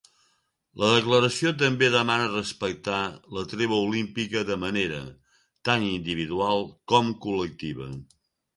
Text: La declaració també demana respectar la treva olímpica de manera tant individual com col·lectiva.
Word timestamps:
La 0.83 0.87
declaració 0.93 1.51
també 1.63 1.89
demana 1.95 2.31
respectar 2.31 3.03
la 3.37 3.45
treva 3.53 3.79
olímpica 3.83 4.43
de 4.49 4.59
manera 4.65 4.99
tant 5.71 5.87
individual 5.93 6.67
com 6.95 7.17
col·lectiva. 7.29 7.93